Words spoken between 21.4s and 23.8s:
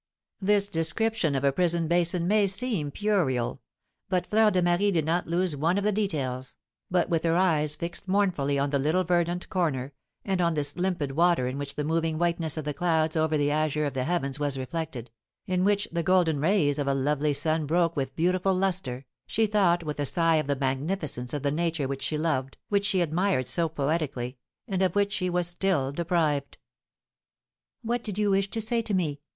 the Nature which she loved, which she admired so